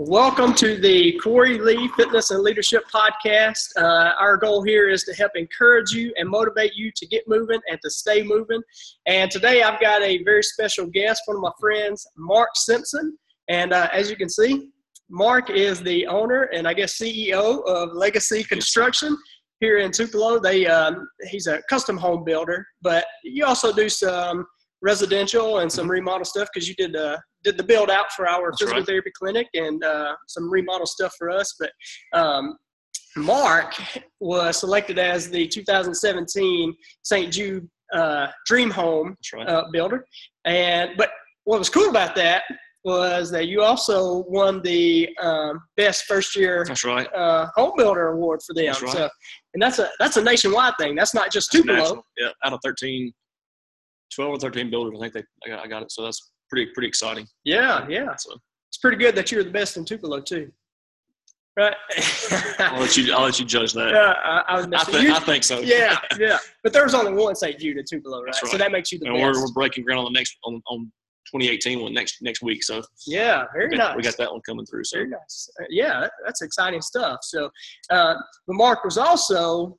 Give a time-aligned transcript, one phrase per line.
[0.00, 3.66] Welcome to the Corey Lee Fitness and Leadership Podcast.
[3.76, 7.58] Uh, our goal here is to help encourage you and motivate you to get moving
[7.68, 8.62] and to stay moving.
[9.06, 13.18] And today I've got a very special guest, one of my friends, Mark Simpson.
[13.48, 14.68] And uh, as you can see,
[15.10, 19.18] Mark is the owner and I guess CEO of Legacy Construction
[19.58, 20.38] here in Tupelo.
[20.38, 24.46] They um, he's a custom home builder, but you also do some
[24.82, 25.92] residential and some mm-hmm.
[25.92, 28.86] remodel stuff because you did uh, did the build out for our That's physical right.
[28.86, 31.54] therapy clinic and uh, some remodel stuff for us.
[31.58, 31.70] But
[32.18, 32.56] um,
[33.16, 33.74] Mark
[34.20, 37.32] was selected as the 2017 St.
[37.32, 39.48] Jude uh, Dream Home right.
[39.48, 40.04] Uh, builder,
[40.44, 41.10] and but
[41.44, 42.42] what was cool about that
[42.84, 47.12] was that you also won the um, best first year that's right.
[47.14, 48.66] uh, home builder award for them.
[48.66, 48.92] That's right.
[48.92, 49.08] So,
[49.54, 50.94] and that's a that's a nationwide thing.
[50.94, 52.02] That's not just Tupelo.
[52.18, 53.12] Yeah, out of 13,
[54.14, 55.92] 12 or 13 builders, I think they I got, I got it.
[55.92, 57.26] So that's pretty pretty exciting.
[57.44, 58.14] Yeah, yeah.
[58.16, 58.34] So
[58.70, 60.50] it's pretty good that you're the best in Tupelo too.
[61.56, 61.74] Right.
[62.60, 63.12] I'll let you.
[63.12, 63.90] I'll let you judge that.
[63.90, 65.58] Yeah, I, I, I, th- I think so.
[65.58, 66.38] Yeah, yeah.
[66.62, 67.58] But there's only one St.
[67.58, 68.26] Jude in Tupelo, right?
[68.26, 68.50] right?
[68.50, 69.24] So that makes you the and best.
[69.24, 70.92] We're, we're breaking ground on the next on, on
[71.32, 72.62] 2018 one next next week.
[72.62, 73.96] So yeah, very we got, nice.
[73.96, 74.84] We got that one coming through.
[74.84, 75.50] So very nice.
[75.60, 77.18] Uh, yeah, that's exciting stuff.
[77.22, 77.50] So,
[77.90, 78.14] uh,
[78.46, 79.76] but Mark was also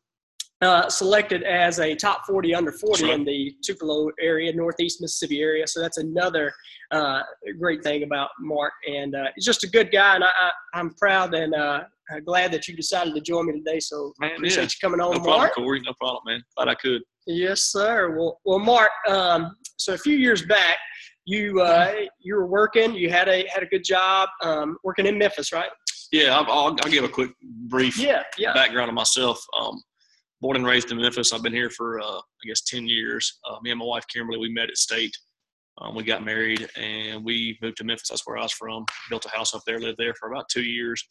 [0.61, 3.13] uh, selected as a top 40 under 40 right.
[3.13, 5.65] in the Tupelo area, Northeast Mississippi area.
[5.65, 6.51] So that's another
[6.91, 7.21] uh,
[7.59, 8.73] great thing about Mark.
[8.87, 10.31] And uh, he's just a good guy, and I,
[10.73, 11.81] I, am proud and uh,
[12.25, 13.79] glad that you decided to join me today.
[13.79, 14.69] So man, I appreciate yeah.
[14.81, 15.53] you coming on, no Mark.
[15.53, 15.81] Problem, Corey.
[15.81, 16.43] No problem, man.
[16.57, 17.01] Glad I could.
[17.25, 18.17] Yes, sir.
[18.17, 18.91] Well, well, Mark.
[19.07, 20.77] Um, so a few years back,
[21.25, 22.95] you uh, you were working.
[22.95, 25.69] You had a had a good job um, working in Memphis, right?
[26.11, 27.31] Yeah, I'll, I'll, I'll give a quick
[27.67, 28.51] brief yeah, yeah.
[28.53, 29.39] background of myself.
[29.59, 29.79] Um,
[30.41, 31.33] born and raised in Memphis.
[31.33, 33.39] I've been here for uh, I guess ten years.
[33.49, 35.15] Uh, me and my wife Kimberly, we met at State.
[35.79, 38.09] Um, we got married and we moved to Memphis.
[38.09, 38.85] That's where I was from.
[39.09, 39.79] Built a house up there.
[39.79, 41.03] Lived there for about two years.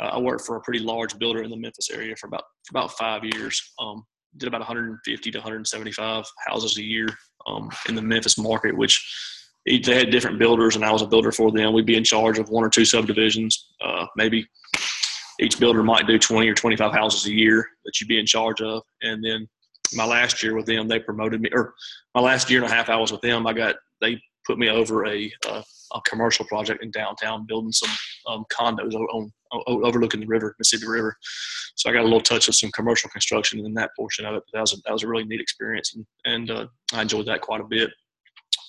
[0.00, 2.70] Uh, I worked for a pretty large builder in the Memphis area for about for
[2.70, 3.60] about five years.
[3.80, 4.04] Um,
[4.36, 7.08] did about 150 to 175 houses a year
[7.46, 9.04] um, in the Memphis market, which
[9.64, 11.72] they had different builders, and I was a builder for them.
[11.72, 14.46] We'd be in charge of one or two subdivisions, uh, maybe
[15.40, 18.60] each builder might do 20 or 25 houses a year that you'd be in charge
[18.60, 18.82] of.
[19.02, 19.48] And then
[19.94, 21.74] my last year with them, they promoted me, or
[22.14, 24.68] my last year and a half I was with them, I got, they put me
[24.68, 27.90] over a, a, a commercial project in downtown building some
[28.26, 31.16] um, condos on, on, overlooking the river, Mississippi River.
[31.76, 34.42] So I got a little touch of some commercial construction in that portion of it.
[34.46, 37.26] But that was a, that was a really neat experience, and, and uh, I enjoyed
[37.26, 37.90] that quite a bit.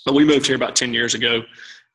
[0.05, 1.41] But we moved here about 10 years ago,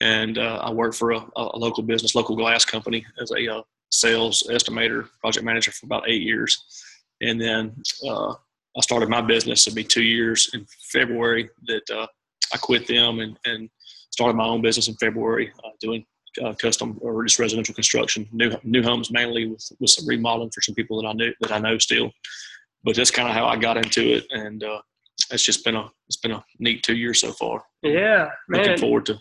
[0.01, 3.63] and uh, I worked for a, a, local business, local glass company, as a uh,
[3.95, 6.65] sales estimator, project manager for about eight years.
[7.21, 7.75] And then
[8.07, 8.33] uh,
[8.77, 9.67] I started my business.
[9.67, 12.07] It'll be two years in February that uh,
[12.53, 13.71] I quit them and, and
[14.11, 16.05] started my own business in February uh, doing
[16.43, 20.61] uh, custom or just residential construction, new new homes mainly with, with some remodeling for
[20.61, 22.11] some people that I knew that I know still.
[22.83, 24.81] But that's kind of how I got into it, and uh,
[25.31, 27.65] it's just been a it's been a neat two years so far.
[27.83, 28.63] Yeah, man.
[28.63, 29.19] Looking forward to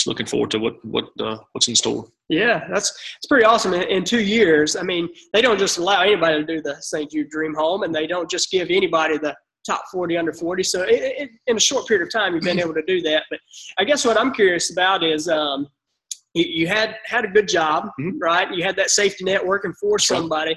[0.00, 2.06] just looking forward to what what uh, what's in store.
[2.28, 3.74] Yeah, that's it's pretty awesome.
[3.74, 7.10] In, in, two years, I mean, they don't just allow anybody to do the St.
[7.10, 10.62] Jude Dream Home, and they don't just give anybody the top 40 under 40.
[10.62, 13.24] So it, it, in a short period of time, you've been able to do that.
[13.28, 13.40] But
[13.78, 15.66] I guess what I'm curious about is um,
[16.32, 18.18] you, you, had had a good job, mm-hmm.
[18.18, 18.50] right?
[18.54, 20.56] You had that safety net working for somebody.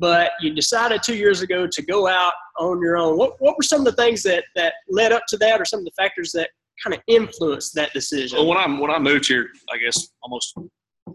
[0.00, 3.18] But you decided two years ago to go out on your own.
[3.18, 5.80] What, what were some of the things that, that led up to that, or some
[5.80, 6.50] of the factors that
[6.82, 8.38] kind of influenced that decision?
[8.38, 10.54] Well, when I when I moved here, I guess almost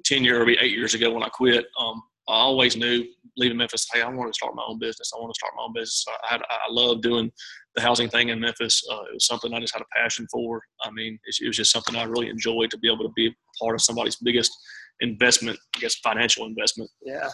[0.06, 3.88] ten years or eight years ago when I quit, um, I always knew leaving Memphis,
[3.91, 5.12] hey, I want to start my own business.
[5.16, 6.06] I want to start my own business.
[6.23, 7.31] I had I love doing
[7.75, 8.84] the housing thing in Memphis.
[8.91, 10.62] Uh, it was something I just had a passion for.
[10.84, 13.35] I mean, it, it was just something I really enjoyed to be able to be
[13.59, 14.52] part of somebody's biggest
[15.00, 16.90] investment, I guess, financial investment.
[17.03, 17.29] Yeah.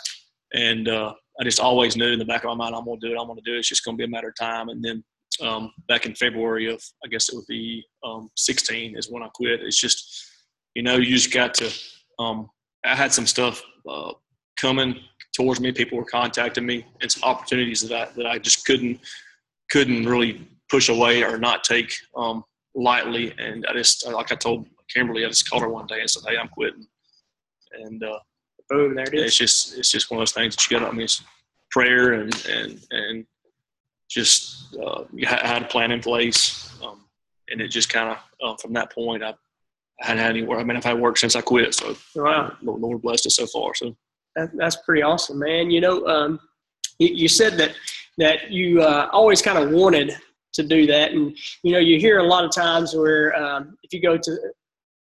[0.53, 3.07] And uh, I just always knew in the back of my mind, I'm going to
[3.07, 3.19] do it.
[3.19, 3.59] I'm going to do it.
[3.59, 4.69] It's just going to be a matter of time.
[4.69, 5.03] And then
[5.41, 9.29] um, back in February of, I guess it would be um, 16 is when I
[9.34, 9.62] quit.
[9.62, 10.25] It's just,
[10.75, 11.72] you know, you just got to.
[12.19, 12.50] Um,
[12.86, 14.13] I had some stuff uh,
[14.59, 14.95] coming
[15.33, 15.71] towards me.
[15.71, 19.00] People were contacting me, and some opportunities that I that I just couldn't
[19.71, 22.44] couldn't really push away or not take um,
[22.75, 23.33] lightly.
[23.38, 26.24] And I just, like I told Kimberly, I just called her one day and said,
[26.27, 26.88] "Hey, I'm quitting."
[27.74, 28.19] And uh,
[28.69, 29.24] boom, there it is.
[29.25, 30.88] It's just it's just one of those things that you got.
[30.88, 31.07] I mean,
[31.71, 33.25] prayer and and and
[34.09, 37.01] just uh, had a plan in place, um,
[37.50, 39.29] and it just kind of uh, from that point I,
[40.01, 40.59] I hadn't had any work.
[40.59, 42.53] I mean, I've had work since I quit, so wow.
[42.61, 43.75] Lord, blessed us so far.
[43.75, 43.95] So
[44.35, 45.69] that, that's pretty awesome, man.
[45.69, 46.39] You know, um,
[46.97, 47.75] you, you, said that
[48.17, 50.17] that you uh, always kind of wanted
[50.53, 53.94] to do that, and you know, you hear a lot of times where um, if
[53.94, 54.38] you go to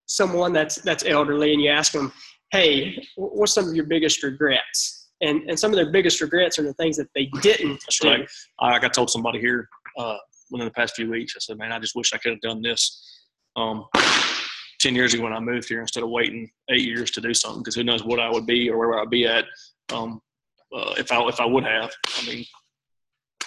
[0.05, 2.11] someone that's that's elderly and you ask them
[2.51, 4.96] hey, what's some of your biggest regrets?
[5.21, 7.79] And and some of their biggest regrets are the things that they didn't.
[7.85, 8.09] That's do.
[8.09, 8.29] right.
[8.59, 9.67] I, like I told somebody here
[9.97, 10.17] uh,
[10.51, 12.61] within the past few weeks, I said, man, I just wish I could have done
[12.61, 13.03] this
[13.55, 13.85] um,
[14.79, 17.61] 10 years ago when I moved here instead of waiting eight years to do something
[17.61, 19.45] because who knows what I would be or where I'd be at
[19.91, 20.21] um,
[20.75, 21.91] uh, if I if I would have.
[22.17, 22.45] I mean,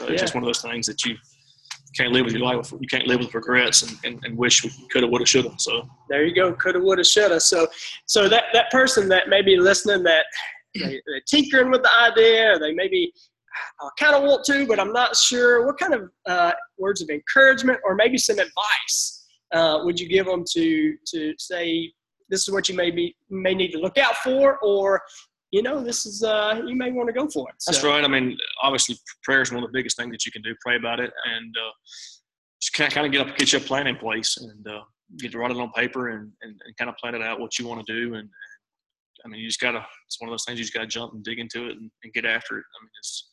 [0.01, 1.17] uh, it's just one of those things that you
[1.97, 2.73] can't live with your life.
[2.73, 5.45] You can't live with regrets and, and, and wish we could have, would have, should
[5.45, 5.61] have.
[5.61, 6.53] So There you go.
[6.53, 7.41] Coulda, woulda, shoulda.
[7.41, 7.67] So,
[8.07, 10.25] so that that person that may be listening that
[10.75, 13.13] they, they're tinkering with the idea, or they maybe
[13.81, 15.67] I kind of want to, but I'm not sure.
[15.67, 20.27] What kind of uh, words of encouragement, or maybe some advice, uh, would you give
[20.27, 21.93] them to to say
[22.29, 25.03] this is what you may be may need to look out for, or
[25.51, 27.57] you know this is uh, you may want to go for it.
[27.67, 28.05] That's right.
[28.05, 30.55] I mean, obviously, prayer is one of the biggest things that you can do.
[30.61, 31.73] Pray about it, and uh,
[32.61, 34.83] just kind of, kind of get up, get your plan in place, and uh,
[35.19, 37.59] get to write it on paper, and, and, and kind of plan it out what
[37.59, 38.15] you want to do.
[38.15, 38.29] And
[39.25, 39.85] I mean, you just gotta.
[40.07, 42.13] It's one of those things you just gotta jump and dig into it and, and
[42.13, 42.65] get after it.
[42.79, 43.29] I mean, it's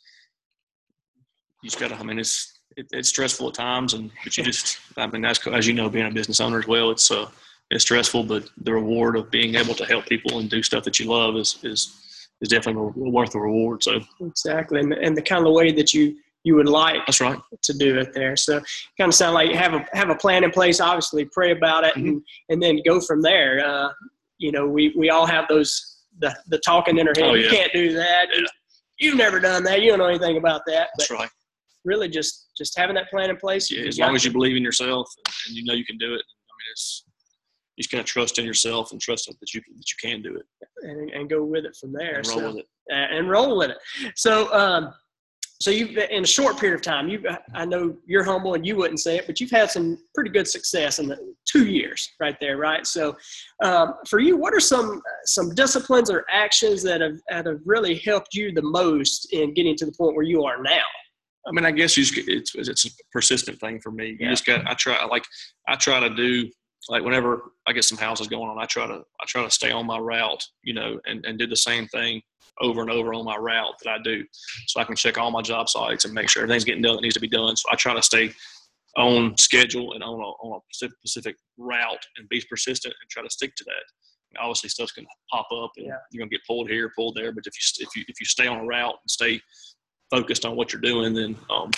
[1.64, 1.96] you just gotta.
[1.96, 4.80] I mean, it's it, it's stressful at times, and but you just.
[4.98, 6.92] I mean, that's as you know, being a business owner as well.
[6.92, 7.30] It's uh,
[7.72, 11.00] it's stressful, but the reward of being able to help people and do stuff that
[11.00, 13.84] you love is is is definitely worth the reward.
[13.84, 17.40] So exactly, and, and the kind of way that you you would like that's right.
[17.64, 18.38] to do it there.
[18.38, 18.62] So
[18.98, 20.80] kind of sound like have a have a plan in place.
[20.80, 23.66] Obviously, pray about it and and then go from there.
[23.66, 23.90] Uh,
[24.38, 27.26] you know, we we all have those the the talking in our head.
[27.30, 28.28] Oh, You can't do that.
[28.34, 28.42] Yeah.
[29.00, 29.82] You've never done that.
[29.82, 30.90] You don't know anything about that.
[30.96, 31.30] But That's right.
[31.86, 33.70] really, just just having that plan in place.
[33.70, 35.08] Yeah, as long as you believe in yourself
[35.48, 36.22] and you know you can do it.
[36.22, 37.04] I mean, it's
[37.76, 40.46] you just gotta trust in yourself and trust that you that you can do it
[40.84, 42.16] and, and go with it from there.
[42.18, 42.66] and roll so, with it.
[42.90, 43.78] and roll with it.
[44.16, 44.94] So, um,
[45.60, 47.24] so you've in a short period of time, you
[47.56, 50.48] I know you're humble and you wouldn't say it, but you've had some pretty good
[50.48, 52.86] success in the two years right there, right?
[52.86, 53.16] So,
[53.64, 57.96] um, for you, what are some some disciplines or actions that have that have really
[57.96, 60.84] helped you the most in getting to the point where you are now?
[61.48, 64.10] I mean, I guess you just, it's it's a persistent thing for me.
[64.10, 64.30] You Yeah.
[64.30, 65.26] just got I try like
[65.68, 66.50] I try to do
[66.90, 69.72] like whenever I get some houses going on, I try to I try to stay
[69.72, 72.22] on my route, you know, and and do the same thing
[72.62, 74.24] over and over on my route that I do,
[74.68, 77.02] so I can check all my job sites and make sure everything's getting done that
[77.02, 77.56] needs to be done.
[77.56, 78.32] So I try to stay
[78.96, 83.30] on schedule and on a, on a specific, route and be persistent and try to
[83.30, 84.40] stick to that.
[84.40, 85.98] Obviously, stuff's gonna pop up and Yeah.
[86.12, 87.32] you're gonna get pulled here, pulled there.
[87.32, 89.42] But if you if you if you stay on a route and stay
[90.12, 91.72] focused on what you're doing, then um,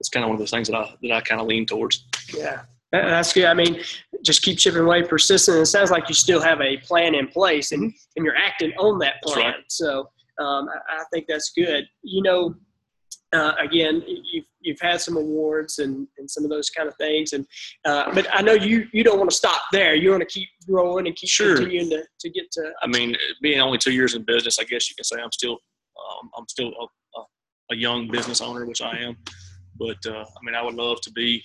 [0.00, 2.04] it's kind of one of those things that I that I kind of lean towards.
[2.34, 2.62] Yeah,
[2.92, 3.44] that's good.
[3.46, 3.80] I mean,
[4.24, 5.58] just keep chipping away, persistent.
[5.58, 8.98] It sounds like you still have a plan in place, and and you're acting on
[9.00, 9.38] that plan.
[9.46, 9.54] right.
[9.68, 10.08] So
[10.40, 11.84] um, I, I think that's good.
[12.02, 12.54] You know,
[13.32, 17.32] uh, again, you've you've had some awards and, and some of those kind of things,
[17.32, 17.46] and
[17.84, 19.94] uh, but I know you you don't want to stop there.
[19.94, 21.56] You want to keep growing and keep Sure.
[21.56, 22.72] continuing to, to get to.
[22.82, 25.58] I mean, being only two years in business, I guess you can say I'm still
[25.98, 27.24] um, I'm still a, a,
[27.72, 29.16] a young business owner, which I am.
[29.78, 31.42] But uh, I mean, I would love to be.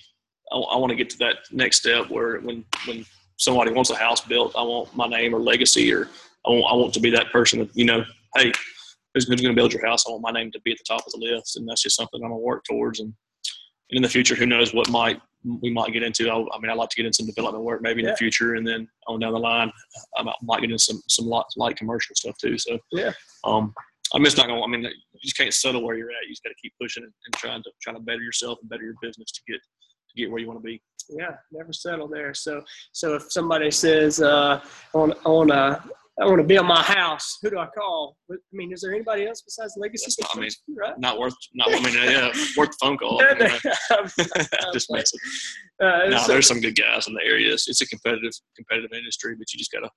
[0.50, 3.04] I, want to get to that next step where when when
[3.36, 6.08] somebody wants a house built, I want my name or legacy, or
[6.46, 8.04] I want I want to be that person that you know,
[8.36, 8.52] hey,
[9.14, 10.04] who's, who's going to build your house?
[10.06, 11.96] I want my name to be at the top of the list, and that's just
[11.96, 13.00] something I'm going to work towards.
[13.00, 13.12] And,
[13.90, 15.20] and in the future, who knows what might
[15.60, 16.28] we might get into?
[16.30, 18.12] I, I mean, I'd like to get into some development work maybe in Yeah.
[18.12, 19.72] the future, and then on down the line,
[20.16, 22.58] I might, might get into some some light, light commercial stuff too.
[22.58, 23.12] So Yeah.
[23.44, 23.74] um,
[24.14, 24.60] I'm just not going.
[24.60, 26.24] to I mean, you just can't settle where you're at.
[26.24, 28.68] You just got to keep pushing and, and trying to trying to better yourself and
[28.68, 29.60] better your business to get
[30.14, 30.82] to get where you want to be.
[31.10, 32.32] Yeah, never settle there.
[32.34, 34.60] So so if somebody says uh,
[34.94, 35.80] on on uh,
[36.20, 38.16] I want to build my house, who do I call?
[38.30, 40.12] I mean, is there anybody else besides Legacy?
[40.20, 40.98] Not- I mean, right?
[40.98, 41.34] Not worth.
[41.54, 41.68] Not.
[41.68, 42.26] I mean, yeah,
[42.56, 43.20] worth the phone call.
[43.22, 45.18] Yeah, You know, uh, just messing.
[45.80, 47.52] so- there's some good guys in the area.
[47.52, 49.90] It's, it's a competitive competitive industry, but you just got to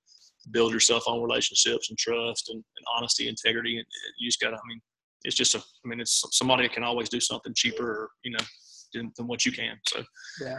[0.51, 3.85] build yourself on relationships and trust and, and honesty, integrity, and
[4.17, 4.55] you just got to.
[4.55, 4.81] I mean,
[5.23, 5.59] it's just a.
[5.59, 8.45] I mean, it's somebody that can always do something cheaper, or, you know,
[8.95, 9.77] than, than what you can.
[9.87, 10.03] So
[10.41, 10.57] Yeah.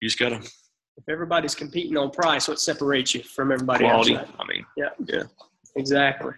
[0.00, 0.50] you just got to
[0.98, 4.14] if everybody's competing on price, what separates you from everybody quality.
[4.14, 4.28] else?
[4.38, 5.22] I mean, yeah, yeah,
[5.76, 6.32] Exactly.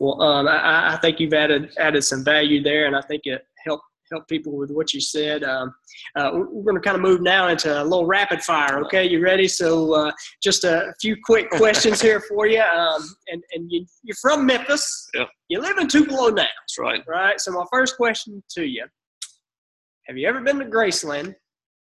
[0.00, 3.46] Well, um, I, I think you've added added some value there, and I think it
[3.64, 5.44] helped help people with what you said.
[5.44, 5.72] Um,
[6.16, 8.80] uh, we're going to kind of move now into a little rapid fire.
[8.84, 9.46] Okay, you ready?
[9.46, 10.12] So, uh,
[10.42, 12.60] just a few quick questions here for you.
[12.60, 15.08] Um, and and you, you're from Memphis.
[15.14, 15.28] Yep.
[15.48, 17.02] You live in Tupelo now, that's right.
[17.06, 17.40] right?
[17.40, 18.84] So, my first question to you:
[20.06, 21.34] Have you ever been to Graceland,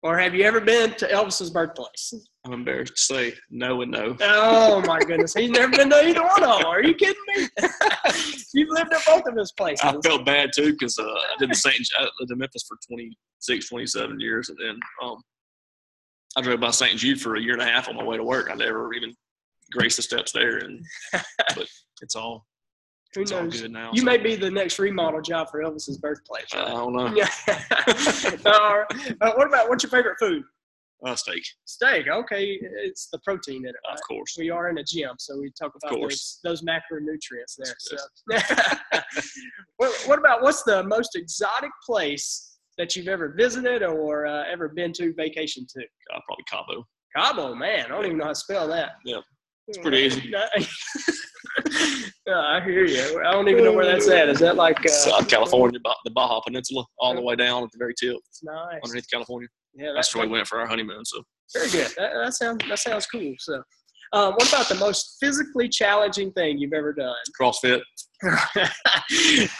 [0.03, 2.13] or have you ever been to Elvis's birthplace?
[2.45, 4.15] I'm embarrassed to say no and no.
[4.21, 6.67] Oh my goodness, he's never been to either one of them.
[6.67, 7.47] Are you kidding me?
[8.53, 9.83] You've lived at both of his places.
[9.83, 11.75] I felt bad too because uh, I did the St.
[11.97, 15.21] I lived in Memphis for 26, 27 years, and then um,
[16.35, 16.97] I drove by St.
[16.97, 18.49] Jude for a year and a half on my way to work.
[18.51, 19.13] I never even
[19.71, 21.67] graced the steps there, and but
[22.01, 22.45] it's all
[23.15, 23.69] Who it's knows?
[23.69, 23.91] now.
[23.93, 24.05] You so.
[24.05, 26.47] may be the next remodel job for Elvis's birthplace.
[26.53, 27.13] I don't know.
[27.15, 27.27] Yeah.
[28.45, 30.43] uh, what about what's your favorite food?
[31.03, 32.07] Uh, steak, Steak.
[32.07, 33.75] Okay, it's the protein in it.
[33.87, 33.95] Right?
[33.95, 34.35] of course.
[34.37, 37.73] We are in a gym, so we talk about those, those macronutrients there.
[37.79, 37.97] So,
[39.77, 44.69] what, what about what's the most exotic place that you've ever visited or uh, ever
[44.69, 45.81] been to vacation to?
[46.13, 46.85] Uh, probably Cabo.
[47.15, 47.85] Cabo, man.
[47.85, 48.91] I don't even know how to spell that.
[49.03, 49.21] Yeah.
[49.67, 50.33] It's pretty easy.
[52.27, 53.21] I hear you.
[53.25, 54.29] I don't even know where that's at.
[54.29, 57.77] Is that like uh, South California, the Baja Peninsula, all the way down at the
[57.77, 58.79] very tip, It's nice.
[58.83, 59.47] underneath California.
[59.73, 61.05] Yeah, That's that, where we went for our honeymoon.
[61.05, 61.23] So
[61.53, 61.87] very good.
[61.97, 63.33] That, that sounds that sounds cool.
[63.39, 63.61] So,
[64.13, 67.15] um, what about the most physically challenging thing you've ever done?
[67.39, 67.81] CrossFit,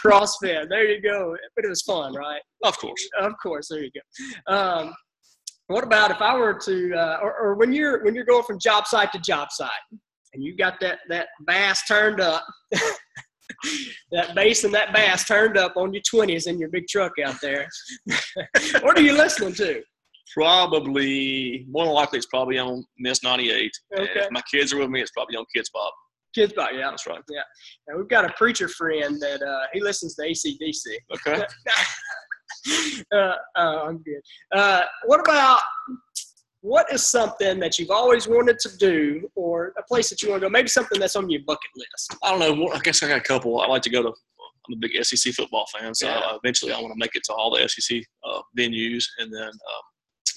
[0.04, 0.68] CrossFit.
[0.68, 1.34] There you go.
[1.56, 2.40] But it was fun, right?
[2.64, 3.08] of course.
[3.20, 3.68] Of course.
[3.68, 4.54] There you go.
[4.54, 4.94] Um,
[5.68, 8.58] what about if I were to, uh, or, or when you're when you're going from
[8.58, 9.70] job site to job site,
[10.34, 12.44] and you got that that bass turned up,
[14.12, 17.36] that bass and that bass turned up on your twenties in your big truck out
[17.40, 17.68] there.
[18.80, 19.82] what are you listening to?
[20.34, 23.70] Probably more than likely, it's probably on Miss 98.
[23.90, 24.20] And Okay.
[24.20, 25.92] if my kids are with me, it's probably on Kidz Bop.
[26.36, 26.88] Kidz Bop, yeah.
[26.90, 27.20] That's right.
[27.30, 27.42] Yeah.
[27.86, 30.86] Now, we've got a preacher friend that uh, he listens to ACDC.
[31.14, 31.44] Okay.
[33.14, 34.22] uh, uh, I'm good.
[34.54, 35.60] Uh, what about
[36.62, 40.40] what is something that you've always wanted to do, or a place that you want
[40.42, 40.50] to go?
[40.50, 42.16] Maybe something that's on your bucket list.
[42.22, 42.68] I don't know.
[42.72, 43.60] I guess I got a couple.
[43.60, 44.08] I like to go to.
[44.08, 46.18] I'm a big SEC football fan, so Yeah.
[46.18, 49.48] uh, eventually I want to make it to all the SEC uh, venues, and then
[49.48, 49.82] um,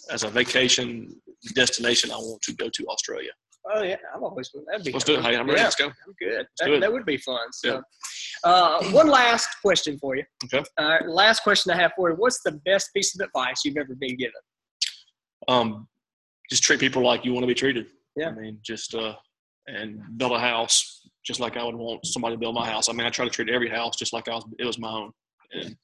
[0.10, 1.16] as a vacation
[1.54, 3.30] destination, I want to go to Australia.
[3.72, 4.68] Oh yeah, I've always wanted.
[4.72, 4.92] That'd be.
[4.94, 5.22] Let's do it.
[5.24, 5.60] Hey, I'm ready.
[5.60, 5.86] Yeah, Let's go.
[5.86, 6.46] I'm good.
[6.60, 7.52] That, that would be fun.
[7.52, 7.84] So,
[8.44, 10.24] uh, one last question for you.
[10.46, 10.64] Okay.
[10.80, 12.16] All right, last question I have for you.
[12.16, 14.34] What's the best piece of advice you've ever been given?
[15.48, 15.88] Um,
[16.50, 17.88] just treat people like you want to be treated.
[18.16, 18.30] Yeah.
[18.30, 19.16] I mean, just uh,
[19.68, 22.88] and build a house just like I would want somebody to build my house.
[22.88, 24.90] I mean, I try to treat every house just like I was, it was my
[24.92, 25.12] own,
[25.54, 25.76] and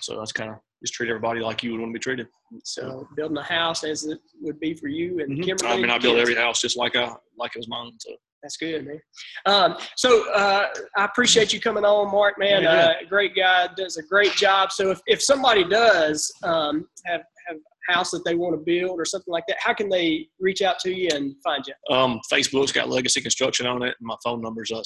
[0.00, 2.26] so that's kind of just treat everybody like you would want to be treated.
[2.64, 5.44] So, building a house as it would be for you and Mhm.
[5.44, 5.70] Kimberly.
[5.72, 6.18] I mean, I kids.
[6.18, 7.92] every house just like I like it was my own.
[8.00, 8.10] So
[8.42, 9.00] That's good, man.
[9.44, 12.38] Um, so uh, I appreciate you coming on, Mark.
[12.38, 12.86] Man, Yeah, yeah.
[12.86, 14.72] uh, great guy, does a great job.
[14.72, 17.58] So if, if somebody does um, have have
[17.90, 20.78] house that they want to build or something like that, how can they reach out
[20.80, 21.74] to you and find you?
[21.94, 23.94] um, Facebook's got Legacy Construction on it.
[23.98, 24.82] And my phone number is uh,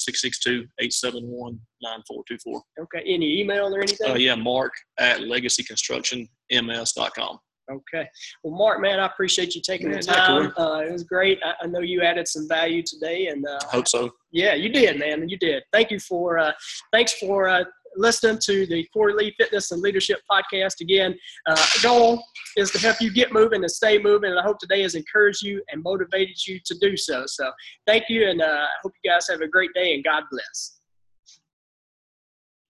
[0.83, 2.61] 662-871-9424.
[2.81, 4.11] Okay, any email or anything?
[4.11, 7.39] Uh, yeah, Mark at legacyconstructionms.com.
[7.73, 8.07] Okay.
[8.43, 10.53] Well, Mark, man, I appreciate you taking the Yeah, time.
[10.59, 11.39] Uh, it was great.
[11.43, 14.11] I, I know you added some value today, and uh, Hope so.
[14.33, 15.27] Yeah, you did, man.
[15.29, 15.63] You did.
[15.73, 16.53] Thank you for uh,
[16.93, 17.65] thanks for uh,
[17.97, 20.83] listening to the Corey Lee Fitness and Leadership Podcast.
[20.83, 22.23] Again, uh, goal
[22.57, 24.31] is to help you get moving and stay moving.
[24.31, 27.25] And I hope today has encouraged you and motivated you to do so.
[27.27, 27.51] So,
[27.87, 30.81] thank you, and uh, I hope you guys have a great day and God bless.